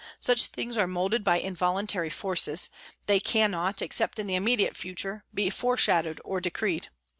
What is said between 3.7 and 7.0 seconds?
except in the immediate future, be foreshadowed or decreed.